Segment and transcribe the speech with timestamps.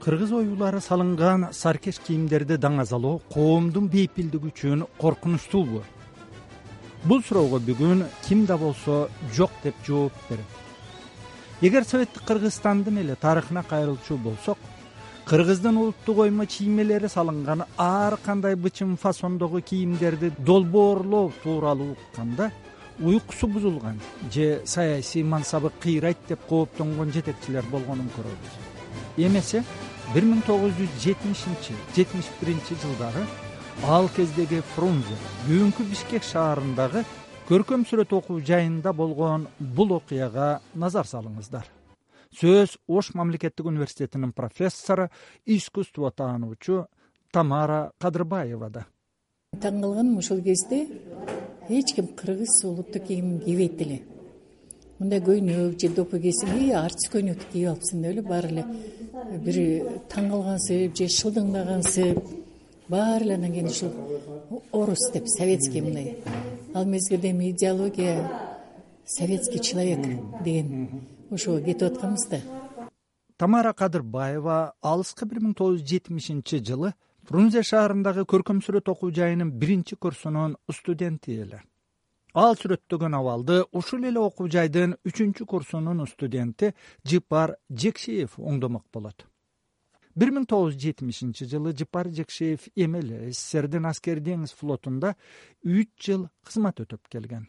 [0.00, 5.82] кыргыз оюлары салынган саркеш кийимдерди даңазалоо коомдун бейпилдиги үчүн коркунучтуубу
[7.04, 10.44] бул суроого бүгүн ким да болсо жок деп жооп берет.
[11.60, 14.58] Эгер советтик кыргызстандын эле тарыхына кайрылчу болсок
[15.26, 22.50] кыргыздын улуттук оймо чиймелери салынган ар кандай бычым фасондогу кийимдерди долбоорлоо тууралуу укканда
[22.98, 24.00] уйкусу бузулган
[24.32, 28.52] же саясий мансабы кыйрайт деп кооптонгон жетекчилер болгонун көрөбүз.
[29.16, 29.64] Эмесе
[30.14, 33.22] бир миң тогуз жүз жетимишинчи жетимиш биринчи жылдары
[33.86, 37.04] ал кездеги фрунзе бүгүнкү бишкек шаарындагы
[37.50, 41.64] көркөм сүрөт окуу жайында болгон бул окуяга назар салыңыздар.
[42.30, 45.08] Сөз ош мамлекеттик университетинин профессору
[45.46, 46.84] искусство таануучу
[47.32, 48.86] тамара кадырбаевада.
[49.62, 50.86] Таң калганым ошол кезде
[51.68, 54.02] эч ким кыргыз улуттук кийимин кийбейт эле
[55.00, 58.64] мындай көйнөк же допу кийсең ий артист көйнөктү кийип алыпсың деп эле баары эле.
[59.46, 59.56] Бир
[60.12, 62.20] таң калгансып же шылдыңдагансып
[62.92, 66.18] баары эле анан кийин ушул орус деп советский мындай.
[66.74, 68.28] Ал мезгилде эми идеология
[69.06, 70.04] советский человек
[70.44, 72.40] деген ошого кетип атканбыз да.
[73.38, 76.92] Тамара кадырбаева алыскы бир миң тогуз жүз жетимишинчи жылы
[77.24, 81.62] фрунзе шаарындагы көркөм сүрөт окуу жайынын биринчи курсунун студенти эле
[82.34, 86.72] ал сүрөттөгөн абалды ушул эле окуу жайдын үчүнчү курсунун студенти
[87.04, 89.26] жыпар жекшиев оңдомок болот.
[90.14, 95.14] Бир миң тогуз жүз жетимишинчи жылы жыпар жекшиев эми эле сссрдин аскери деңиз флотунда
[95.64, 97.46] үч жыл кызмат өтөп келген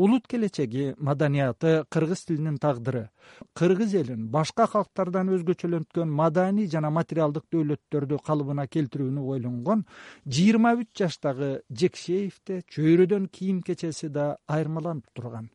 [0.00, 3.10] улут келечеги маданияты кыргыз тилинин тагдыры.
[3.52, 9.84] Кыргыз элин башка калктардан өзгөчөлөнткөн маданий жана материалдык дөөлөттөрдү калыбына келтирүүнү ойлонгон
[10.24, 11.50] жыйырма үч жаштагы
[11.82, 15.50] жекшеевде чөйрөдөн кийим кечеси да айырмаланып турган.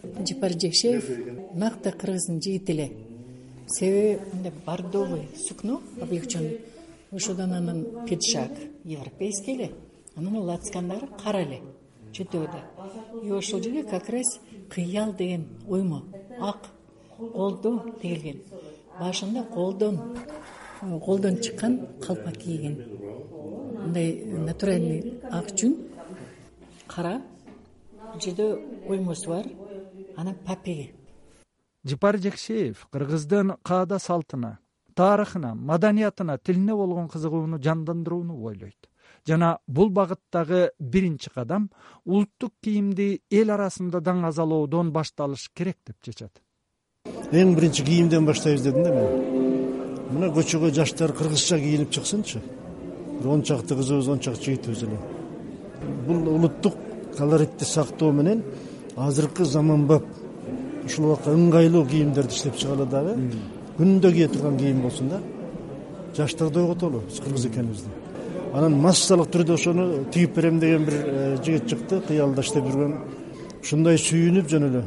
[0.00, 1.12] Жыпар жекшеев
[1.54, 2.90] накты кыргыздын жигити эле.
[3.68, 6.62] Себеби мындай бордовый сукно облегченный
[7.12, 8.52] ошодон анан пиджак
[8.84, 9.72] европейский эле.
[10.16, 11.60] Анан лацкандары кара эле
[12.16, 12.60] чөнтөгүдө
[13.26, 14.38] и ошол жерге как раз
[14.70, 16.02] кыял деген оймо
[16.40, 16.70] ак
[17.18, 18.42] колдо тигилген.
[19.00, 20.00] Башында колдон
[20.80, 22.76] колдон чыккан калпак кийген
[23.84, 25.76] мындай натуральный ак жүн
[26.86, 27.22] кара
[28.12, 28.46] бул жерде
[28.88, 29.46] оймосу бар
[30.16, 30.92] анан папеги.
[31.84, 34.58] Жыпар жекшеев кыргыздын каада салтына
[34.94, 38.88] тарыхына маданиятына тилине болгон кызыгууну жандандырууну ойлойт
[39.26, 41.70] жана бул багыттагы биринчи кадам
[42.04, 46.40] улуттук кийимди эл арасында даңазалоодон башталыш керек деп чечет
[47.32, 49.06] эң биринчи кийимден баштайбыз дедим да мен.
[50.12, 52.40] Мына көчөгө жаштар кыргызча кийинип чыксынчы.
[53.18, 54.98] Бир он чакты кызыбыз он чакты жигитибиз эле.
[56.06, 56.74] Бул улуттук
[57.16, 58.44] колоритти сактоо менен
[58.96, 60.04] азыркы заманбап
[60.84, 63.16] ушул убакка ыңгайлуу кийимдерди иштеп чыгалы дагы.
[63.78, 65.20] Күнүндө кие турган кийим болсун да
[66.16, 67.00] жаштарды ойготолу.
[67.08, 68.05] Биз кыргыз экенибизди
[68.56, 72.94] анан массалык түрдө ошону тигип берем деген бир э, жигит чыкты кыялда иштеп жүргөн.
[73.60, 74.82] Ушундай сүйүнүп жөн эле.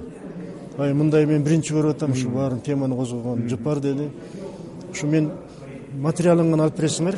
[0.79, 4.09] Ай мындай мен биринчи көрүп атам ушул баарын теманы козгогон жыпар деди.
[4.91, 5.29] Ушу мен
[6.01, 7.17] материалын гана алып бересиңер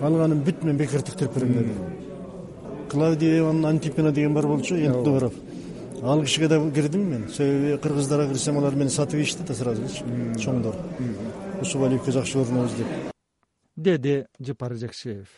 [0.00, 1.74] калганын бүт мен бекер тиктирип берем деди.
[2.88, 5.34] Клавдия ивановна антипина деген бар болчу элдугуров
[6.02, 7.28] ал кишиге да кирдим мен.
[7.28, 10.04] Себеби кыргыздарга кирсем алар мени сатып ийишти да сразучу
[10.38, 10.80] чоңдор.
[11.60, 13.12] Усубалиевке жакшы көрүнөбүз деп.
[13.76, 15.28] Деди жыпар жекшеев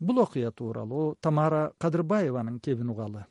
[0.00, 3.26] бул окуя тууралуу тамара кадырбаеванын кебин угалы.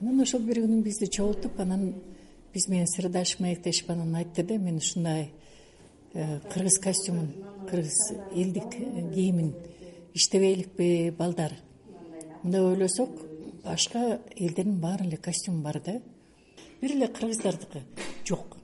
[0.00, 1.94] Анан ошол бир күнү бизди чогултуп анан
[2.52, 5.30] биз менен сырдашып маектешип анан айтты да мен ушундай
[6.14, 7.30] э, кыргыз костюмун
[7.70, 8.70] кыргыз элдик
[9.14, 9.54] кийимин
[10.14, 11.52] иштебейликпи балдар?
[12.42, 13.10] Мындай ойлосок
[13.64, 16.00] башка элдердин баарынын эле костюму бар да.
[16.80, 17.82] Бир эле кыргыздардыкы
[18.26, 18.56] жок.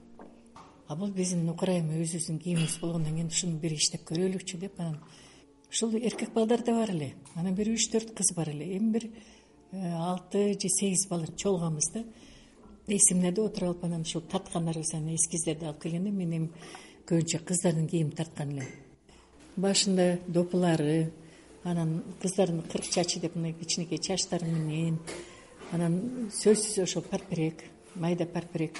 [0.87, 4.99] А бул биздин укурайым өзүбүздүн кийимибиз болгондон кийин ушуну бир иштеп көрөлүкчү деп анан
[5.71, 7.13] ушул эркек балдар да бар эле.
[7.35, 8.77] Анан бир үч төрт кыз бар эле.
[8.77, 9.09] Эми бир
[9.71, 12.03] э, алты же сегиз бала чогулганбыз да.
[12.87, 16.49] Эсимде отуруп алып анан ушул тарткандарыбыз анан эскиздерди алып келгенде мен эми
[17.07, 18.67] көбүнчө кыздардын кийимин тарткан элем.
[19.55, 21.11] Башында допулары
[21.63, 24.99] анан кыздардын кырк чачы деп мындай кичинекей чачтары менен
[25.71, 27.63] анан сөзсүз ошол парперек
[27.95, 28.75] майда парперек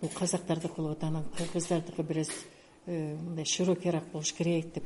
[0.00, 2.30] бул казактардыкы болот анан кыргыздардыкы бир аз
[2.86, 4.84] э, мындай широкийраак болуш керек деп.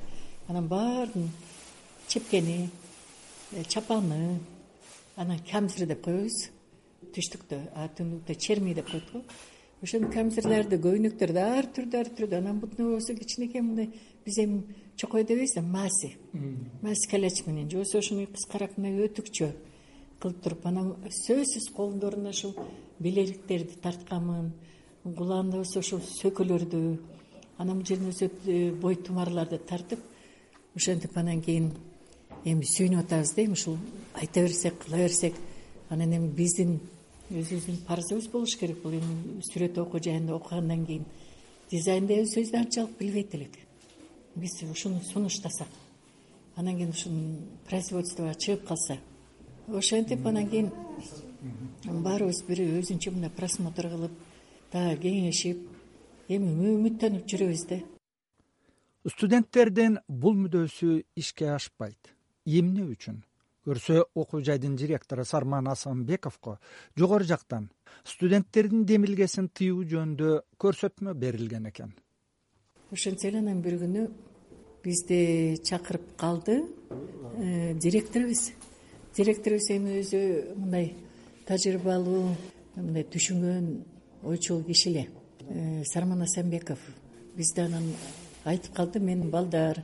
[0.49, 1.31] Анан баарын
[2.09, 2.71] чепкени
[3.53, 4.41] э, чапаны
[5.17, 6.51] анан камзир деп коебуз.
[7.15, 9.23] Түштүктө а түндүктө черми деп коет го.
[9.83, 13.91] Ошонун камзирлерди көйнөктөрдү ар түрдүү ар түрдүү анан бутуна болбосо кичинекей мындай
[14.25, 14.63] биз эми
[14.97, 16.17] чокой дебейбиз да маси.
[16.83, 17.71] Маси каляч менен.
[17.71, 19.53] Же болбосо ошону кыскараак мындай өтүкчө
[20.25, 22.55] кылып туруп анан сөзсүз колдоруна ушул
[22.99, 24.53] белегиктерди тартканмын
[25.05, 26.81] кулагында болсо ушул сөкөлөрдү
[27.59, 30.01] анан бул жерден өзү э, бой тумарларды тартып
[30.75, 31.75] ошентип анан кийин
[32.45, 33.79] эми сүйүнүп атабыз да эми ушул
[34.15, 35.35] айта берсек кыла берсек
[35.89, 36.81] анан эми биздин
[37.31, 38.83] өзүбүздүн парызыбыз болуш керек.
[38.83, 41.05] Бул эми сүрөт окуу жайында окугандан кийин
[41.71, 43.59] дизайн деген сөздү анчалык билбейт элек.
[44.37, 45.69] Биз ушуну сунуштасак
[46.57, 47.39] анан кийин ушуну
[47.69, 48.99] производствого чыгып калса
[49.69, 50.71] ошентип анан кийин
[51.85, 54.13] баарыбыз бир өзүнчө мындай просмотр кылып
[54.73, 55.65] дагы кеңешип
[56.29, 57.81] эми үмүттөнүп жүрөбүз да.
[59.05, 62.14] Студенттердин бул мүдөөсү ишке ашпайт
[62.47, 63.23] эмне үчүн?
[63.65, 66.59] Көрсө окуу жайдын директору сарман асанбековго
[66.99, 67.71] жогору жактан
[68.05, 71.95] студенттердин демилгесин тыюу жөнүндө көрсөтмө берилген экен.
[72.93, 74.05] Ошентсе эле анан бир күнү
[74.85, 78.51] бизди чакырып калды э, директорубуз.
[79.17, 80.21] Директорубуз эми өзү
[80.59, 80.93] мындай
[81.49, 82.35] тажрыйбалуу
[82.77, 83.71] мындай түшүнгөн
[84.29, 85.09] ойчул киши эле.
[85.49, 86.85] Э, сарман асанбеков
[87.35, 87.89] бизде анан
[88.45, 89.81] айтып калды мен балдар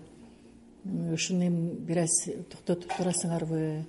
[0.84, 3.84] ушуну эми бир аз токтотуп турасыңарбы э,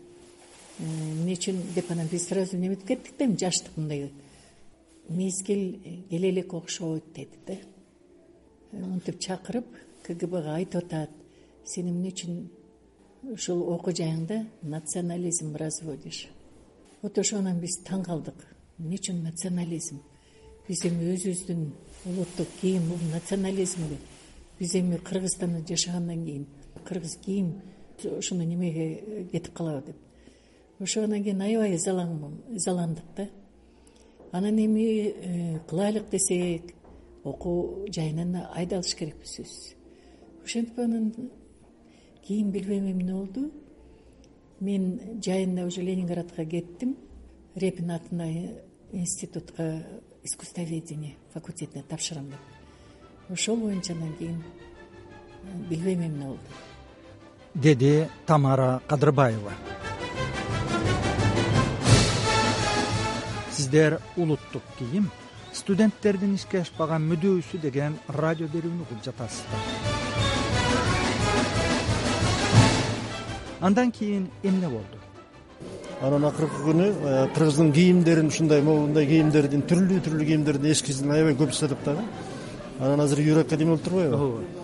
[0.79, 4.11] эмне үчүн деп анан биз сразу неметип кеттик да эми жаштык мындай
[5.09, 5.79] мезгил
[6.09, 7.57] келе элек окшойт деди да.
[8.71, 9.65] Мынтип чакырып
[10.03, 11.11] кгбга айтып атат
[11.65, 12.49] сен эмне үчүн
[13.33, 16.27] ушул окуу жайыңда национализм разводишь?
[17.01, 18.35] Вот ошо анан биз таң калдык.
[18.79, 20.01] Эмне үчүн национализм?
[20.67, 21.71] Биз эми өзүбүздүн
[22.05, 23.97] улуттук кийим бул национализмби
[24.59, 26.47] биз эми кыргызстанда жашагандан кийин
[26.81, 27.61] кыргыз кийим
[28.03, 29.95] ушуну немеге кетип калабы деп.
[30.79, 33.29] Ошо кийин аябай ызаландык да.
[34.31, 36.73] Анан эми э, кылайлык десек
[37.23, 39.75] окуу жайынан айдалыш керекпиз сөзсүз
[40.43, 41.13] ошентип анан
[42.25, 43.51] кийин билбейм эмне болду.
[44.59, 46.97] Мен жайында уже ленинградка кеттим.
[47.55, 48.61] Репин атындагы
[48.91, 49.83] институтка
[50.23, 52.39] искусствоведение факультетине тапшырам деп.
[53.29, 54.43] Ошол боюнча анан кийин
[55.43, 56.70] э, билбейм эмне болду
[57.53, 59.51] деди тамара кадырбаева.
[63.51, 65.09] Сиздер улуттук кийим
[65.53, 69.59] студенттердин ишке ашпаган мүдөөсү деген радио берүүнү угуп жатасыздар.
[73.61, 74.97] Андан кийин эмне болду?
[76.01, 81.53] Анан акыркы күнү э, кыргыздын кийимдерин ушундай могундай кийимдердин түрлүү түрлүү кийимдердин эскизин аябай көп
[81.53, 82.07] жасадык дагы
[82.79, 84.15] анан азыр юракка эме болуп турбайбы?
[84.15, 84.60] Ооба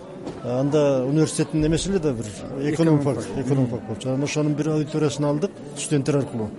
[0.48, 2.26] анда университеттин эмеси эле да бир
[2.72, 4.08] экономфак экономфак болчу.
[4.08, 6.50] Анан ошонун бир аудиториясын алдык студенттер аркылуу.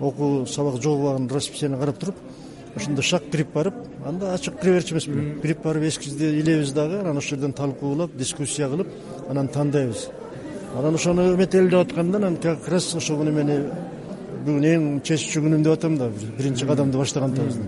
[0.00, 2.16] Окуу сабак жогубаган расписание карап туруп
[2.76, 3.74] ошондо шак кирип барып
[4.04, 8.68] анда ачык кире берчү эмеспи кирип барып эскизди илебиз дагы анан ошол жерден талкуулап дискуссия
[8.68, 8.88] кылып
[9.30, 10.08] анан тандайбыз.
[10.76, 13.60] Анан ошону эметелеп атканда анан как раз ошол күнү мени
[14.44, 17.60] бүгүн эң чечүүчү күнүм деп атам да биринчи кадамды баштагандабыз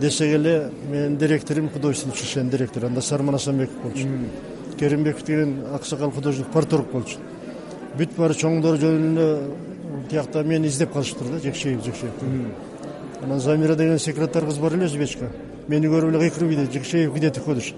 [0.00, 4.08] десек эле менин директорум художественный училищенин директору анда сарман асанбеков болчу
[4.78, 7.18] керимбеков деген аксакал художник парторг болчу.
[7.98, 9.26] Бүт баары чоңдор жөнүндө
[10.10, 12.12] тиякта мени издеп калышыптыр да жекшеев жекшеев
[13.22, 15.30] анан замира деген секретарь кыз бар эле өзбечка
[15.68, 17.74] мени көрүп эле кыйкырып ийди жекшеев где ты ходишь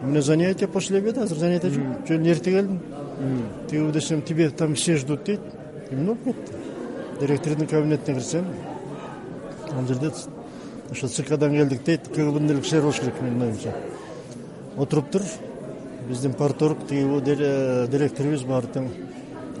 [0.00, 1.84] у меня занятие после обеда азыр занятие жок.
[2.06, 2.80] Жөн эрте келдим.
[3.68, 5.40] Тиги десем тебе там все ждут дейт.
[5.90, 6.52] Эмне болуп кетти?
[7.20, 8.44] Директордун кабинетине кирсем
[9.72, 10.12] ал жерде
[10.90, 12.08] ошо цкдан келдик дейт.
[12.08, 13.74] Кгбдын эле кишилери болуш керек менин оюмча.
[14.76, 15.22] Отуруптур
[16.08, 17.04] биздин парторг тиги
[17.90, 18.88] директорубуз баары тең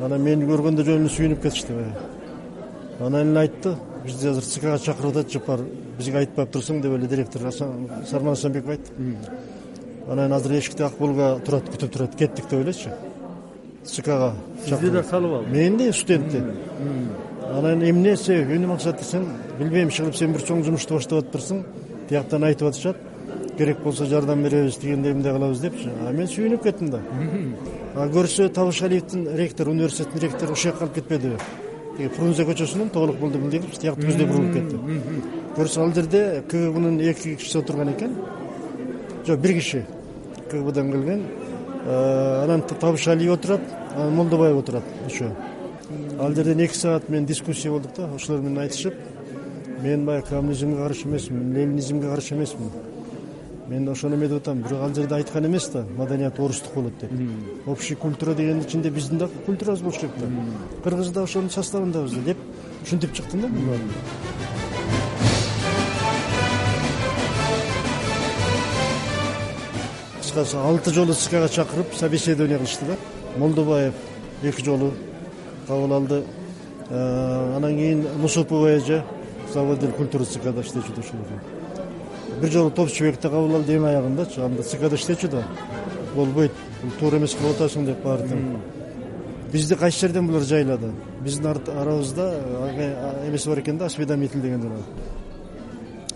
[0.04, 3.74] анан мени көргөндө жөн эле сүйүнүп кетишти баягы анан эле айтты
[4.04, 5.60] бизди азыр цкга чакырып атат жапар
[5.98, 8.92] бизге айтпай турсуң деп эле директор сарман асанбеков айтты.
[10.08, 12.90] Анан азыр эшикте акболго турат күтүп турат кеттик деп элечи
[13.84, 14.32] цкга
[14.64, 15.50] сизди да салып алды.
[15.50, 16.42] Мени да студентти
[17.52, 19.26] анан эмне себеби эмне максат десем
[19.58, 21.62] билбейм иши кылып сен бир чоң жумушту баштап атыптырсың
[22.08, 22.96] тияктан айтып атышат
[23.58, 25.90] керек болсо жардам беребиз тигиндей эминдей кылабыз депчи?
[26.06, 27.00] А мен сүйүнүп кеттим да.
[27.94, 31.36] А көрсө табышалиевдин ректору университеттин ректору ушул жака алып кетпедиби
[31.96, 34.76] тиги фрунзе көчөсүнөн тоголок молдобилдиев тиякты көздөй бурулуп кетти.
[35.56, 38.14] Көрсө ал жерде кгбнын эки кишиси отурган экен.
[39.26, 39.84] Жок бир киши
[40.50, 41.24] кгбдан келген.
[41.86, 43.60] Анан табышалиев отурат
[43.96, 45.32] анан молдобаев отурат еще
[46.20, 48.94] ал жерден эки саат менен дискуссия болдук да ошолор менен айтышып.
[49.82, 52.70] Мен баягы коммунизмге каршы эмесмин ленинизмге каршы эмесмин
[53.68, 54.62] мен ошону эметип атам.
[54.62, 57.10] Бирок ал жерде айткан эмес да маданият орустук болот деп.
[57.66, 60.26] Общий культура дегендин ичинде биздин да культурабыз болуш керек да.
[60.82, 62.38] Кыргыз да ошонун составындабыз да деп
[62.82, 63.48] ушинтип чыктым да.
[63.48, 63.80] Мен
[70.20, 72.96] кыскасы алты жолу цкга чакырып собеседование кылышты да.
[73.36, 73.94] Молдобаев
[74.42, 74.92] эки жолу
[75.66, 76.24] кабыл алды.
[76.88, 79.04] Э, анан кийин нусупова эже
[79.52, 81.57] заводитель культуры цкда иштечү ошол
[82.40, 85.44] бир жолу топчу бекте кабыл алды эң аягындачы анда ckда иштечү да.
[86.14, 86.52] Болбойт
[86.82, 88.58] бул туура эмес кылып атасың деп баары тең
[89.52, 92.32] бизди кайсы жерден булар жайлады биздин арабызда
[93.28, 94.84] эмеси бар экен да осведомитель деген жанагы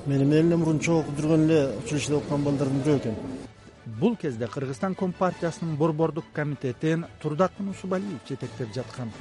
[0.06, 3.14] мени менен эле мурун чогуу окуп жүргөн эле училищеде окуган балдардын бирөө экен.
[4.00, 9.12] Бул кезде кыргызстан компартиясынын борбордук комитетин турдакын усубалиев жетектеп жаткан.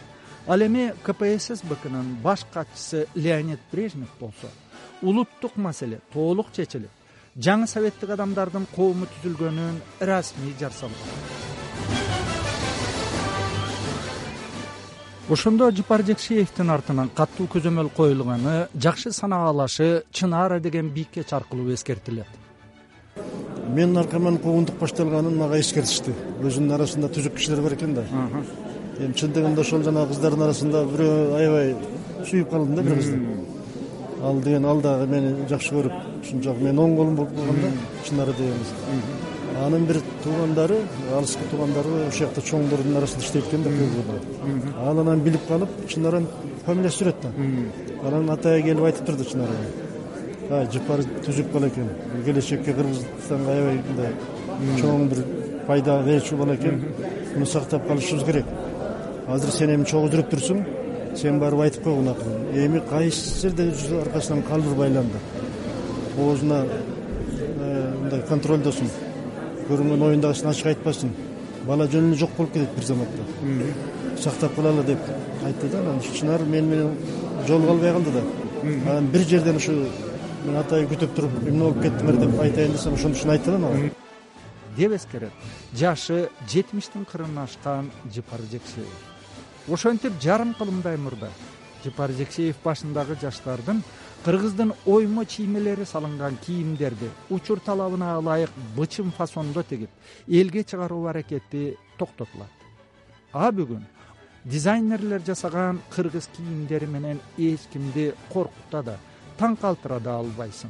[0.48, 4.50] Ал эми кпссбкнын баш катчысы леонид брежнев болсо
[5.02, 6.90] улуттук маселе толук чечилип
[7.38, 10.98] жаңы советтик адамдардын коому түзүлгөнүн расмий жарсалган.
[15.32, 22.28] Ошондо жыпар жекшеевдин артынан катуу көзөмөл коюлганы жакшы санаалашы чынаара деген бийкеч аркылуу эскертилет.
[23.70, 26.12] Менин аркаман куугунтук башталганын мага эскертишти.
[26.44, 28.04] Өзүнүн арасында түзүк кишилер бар экен да.
[29.00, 31.76] Эми чын дегенде ошол жанагы кыздардын арасында бирөө аябай
[32.28, 33.61] сүйүп калдым да бир кызды
[34.24, 37.70] ал деген ал дагы мени жакшы көрүп ушунчалык менин оң колум болуп калган да
[38.08, 38.54] чынара деген
[39.66, 40.78] анын бир туугандары
[41.18, 46.28] алыскы туугандары ушул жакта чоңдордун арасында иштейт экен да көбү ал анан билип калып чынаранын
[46.66, 47.32] фамилиясы жүрөт да.
[48.08, 51.90] Анан атайы келип айтып турду чынарага жыпар түзүк бала экен.
[52.26, 55.24] Келечекке кыргызстанга аябай мындай чоң бир
[55.68, 56.84] пайда берчү бала экен.
[57.34, 58.46] Муну сактап калышыбыз керек.
[59.28, 60.64] Азыр сен эми чогуу жүрүп турсуң
[61.16, 65.20] сен барып айтып койгун акырын эми кайсы жерде жүрсө аркасынан калбыр байланды?
[66.18, 68.90] Оозуна э, мындай контролдосун
[69.68, 71.12] көрүнгөн оюн дагы ачык айтпасын.
[71.68, 73.24] Бала жөн эле жок болуп кетет бир заматта.
[74.20, 75.00] Сактап калалы деп
[75.46, 76.98] айтты да анан чынар мени менен
[77.48, 78.24] жолуга албай калды да.
[78.92, 79.78] Анан бир жерден ушу
[80.46, 83.92] мен атайын күтүп туруп эмне болуп кеттиңер деп айтайын десем ошону ушуну айтты да мага
[84.78, 85.32] деп эскерет.
[85.74, 89.11] Жашы жетимиштин кырын ашкан жыпар жекшеев
[89.68, 91.30] ошентип жарым кылымдай мурда.
[91.84, 93.82] Жыпар жекшеев башындагы жаштардын
[94.26, 99.90] кыргыздын оймо чиймелери салынган кийимдерди учур талабына ылайык бычым фасондо тигип
[100.28, 102.52] элге чыгаруу аракети токтотулат
[103.34, 103.82] а бүгүн
[104.46, 108.98] дизайнерлер жасаган кыргыз кийимдери менен эч кимди коркута да
[109.40, 110.70] таң калтыра да албайсың